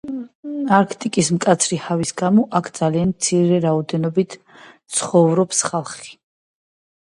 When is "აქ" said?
2.61-2.71